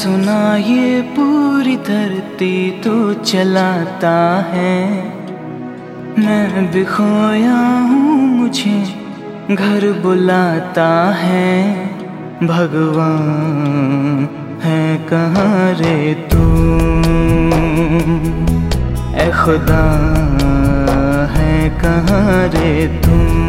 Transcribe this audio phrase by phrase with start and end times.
[0.00, 4.12] सुना ये पूरी धरती तो चलाता
[4.48, 4.76] है।
[6.18, 7.58] मैं भी खोया
[7.88, 8.78] हूँ, मुझे
[9.50, 11.52] घर बुलाता है।
[12.46, 14.28] भगवान
[14.62, 16.46] है कहाँ रे तू?
[19.20, 19.84] ए खुदा
[21.36, 22.72] है कहाँ रे
[23.04, 23.39] तुम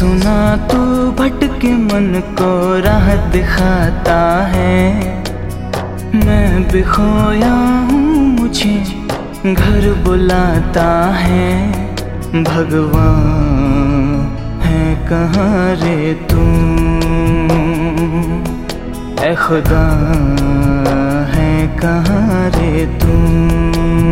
[0.00, 0.78] सुना तू
[1.12, 2.50] भटके मन को
[2.80, 4.76] राह दिखाता है।
[6.14, 7.52] मैं भी खोया
[7.90, 8.76] हूँ मुझे
[9.44, 11.70] घर बुलाता है।
[12.32, 13.28] भगवान
[14.62, 16.46] है कहाँ रे तू?
[19.24, 19.86] ए खुदा
[21.34, 24.09] है कहाँ रे तुम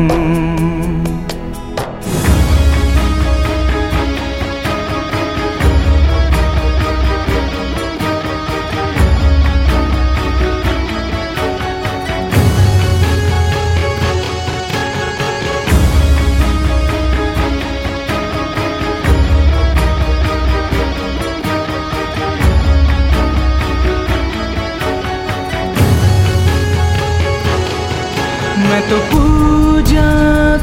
[28.69, 30.09] मैं तो पूजा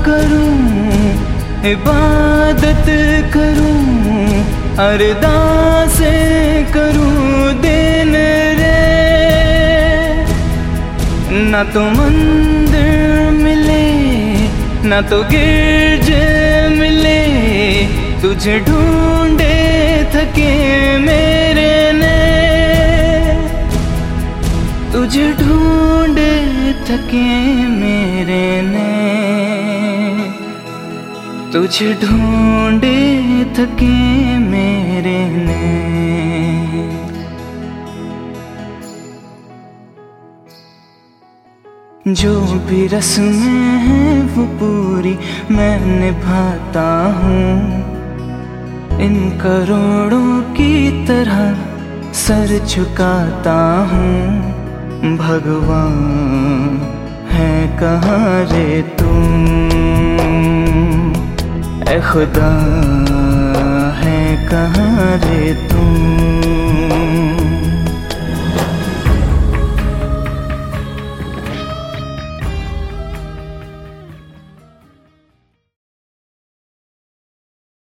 [0.06, 0.56] करूँ,
[1.72, 2.88] इबादत
[3.34, 3.80] करूँ,
[4.84, 5.98] अरदास
[6.74, 8.14] करूँ दिन
[8.60, 8.84] रे।
[11.52, 13.86] ना तो मंदिर मिले,
[14.90, 16.10] ना तो गिरज
[16.80, 17.22] मिले,
[18.22, 19.56] तुझे ढूंढे
[20.16, 20.52] थके
[21.00, 21.45] मेरे
[24.96, 26.34] तुझे ढूंढे
[26.88, 27.24] थके
[27.70, 28.92] मेरे ने
[31.54, 32.94] तुझे ढूंढे
[33.58, 33.98] थके
[34.40, 35.74] मेरे ने
[42.14, 42.34] जो
[42.70, 45.16] भी रस्में हैं वो पूरी
[45.52, 46.90] मैं निभाता
[47.20, 47.46] हूँ।
[49.02, 50.74] इन करोड़ों की
[51.08, 51.42] तरह
[52.16, 53.62] सर झुकाता
[53.92, 54.55] हूँ।
[55.04, 56.80] भगवान
[57.32, 59.24] है कहाँ रे तुम?
[61.90, 62.52] ए खुदा
[64.00, 64.20] है
[64.50, 67.25] कहाँ रे तुम?